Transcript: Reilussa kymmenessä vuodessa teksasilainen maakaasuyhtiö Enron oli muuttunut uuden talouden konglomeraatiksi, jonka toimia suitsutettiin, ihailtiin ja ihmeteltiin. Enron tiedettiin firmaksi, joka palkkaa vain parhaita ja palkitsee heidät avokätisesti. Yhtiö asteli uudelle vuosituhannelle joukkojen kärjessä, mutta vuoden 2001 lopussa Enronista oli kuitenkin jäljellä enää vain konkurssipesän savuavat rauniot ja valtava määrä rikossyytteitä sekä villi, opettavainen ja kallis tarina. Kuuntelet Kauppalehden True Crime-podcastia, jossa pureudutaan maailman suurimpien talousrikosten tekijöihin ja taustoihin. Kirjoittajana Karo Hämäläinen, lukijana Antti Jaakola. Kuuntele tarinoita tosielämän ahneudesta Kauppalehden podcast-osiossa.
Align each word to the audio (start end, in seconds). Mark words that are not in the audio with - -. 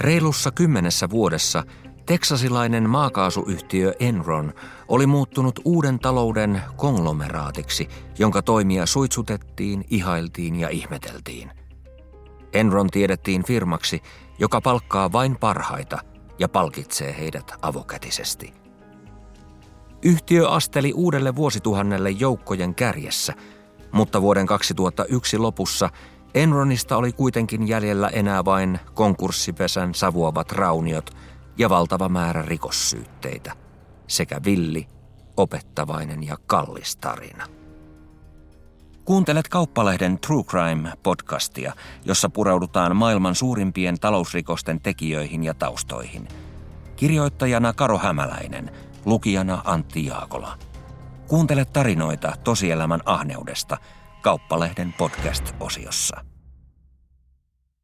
Reilussa 0.00 0.50
kymmenessä 0.50 1.10
vuodessa 1.10 1.62
teksasilainen 2.06 2.90
maakaasuyhtiö 2.90 3.92
Enron 3.98 4.52
oli 4.88 5.06
muuttunut 5.06 5.60
uuden 5.64 5.98
talouden 5.98 6.62
konglomeraatiksi, 6.76 7.88
jonka 8.18 8.42
toimia 8.42 8.86
suitsutettiin, 8.86 9.84
ihailtiin 9.90 10.56
ja 10.56 10.68
ihmeteltiin. 10.68 11.50
Enron 12.52 12.90
tiedettiin 12.90 13.44
firmaksi, 13.44 14.02
joka 14.38 14.60
palkkaa 14.60 15.12
vain 15.12 15.36
parhaita 15.36 15.98
ja 16.38 16.48
palkitsee 16.48 17.16
heidät 17.18 17.52
avokätisesti. 17.62 18.54
Yhtiö 20.02 20.48
asteli 20.48 20.92
uudelle 20.92 21.36
vuosituhannelle 21.36 22.10
joukkojen 22.10 22.74
kärjessä, 22.74 23.34
mutta 23.92 24.22
vuoden 24.22 24.46
2001 24.46 25.38
lopussa 25.38 25.90
Enronista 26.34 26.96
oli 26.96 27.12
kuitenkin 27.12 27.68
jäljellä 27.68 28.08
enää 28.08 28.44
vain 28.44 28.78
konkurssipesän 28.94 29.94
savuavat 29.94 30.52
rauniot 30.52 31.10
ja 31.58 31.70
valtava 31.70 32.08
määrä 32.08 32.42
rikossyytteitä 32.42 33.52
sekä 34.06 34.40
villi, 34.44 34.88
opettavainen 35.36 36.26
ja 36.26 36.36
kallis 36.46 36.96
tarina. 36.96 37.46
Kuuntelet 39.04 39.48
Kauppalehden 39.48 40.18
True 40.18 40.42
Crime-podcastia, 40.42 41.72
jossa 42.04 42.28
pureudutaan 42.28 42.96
maailman 42.96 43.34
suurimpien 43.34 44.00
talousrikosten 44.00 44.80
tekijöihin 44.80 45.44
ja 45.44 45.54
taustoihin. 45.54 46.28
Kirjoittajana 46.96 47.72
Karo 47.72 47.98
Hämäläinen, 47.98 48.70
lukijana 49.04 49.62
Antti 49.64 50.06
Jaakola. 50.06 50.58
Kuuntele 51.28 51.64
tarinoita 51.64 52.32
tosielämän 52.44 53.00
ahneudesta 53.04 53.76
Kauppalehden 54.22 54.94
podcast-osiossa. 54.98 56.29